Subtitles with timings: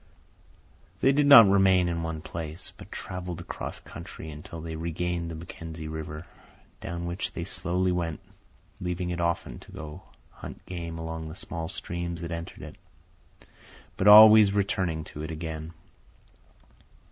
[0.99, 5.35] They did not remain in one place, but travelled across country until they regained the
[5.35, 6.25] Mackenzie River,
[6.79, 8.19] down which they slowly went,
[8.79, 10.01] leaving it often to
[10.31, 12.77] hunt game along the small streams that entered it,
[13.95, 15.71] but always returning to it again.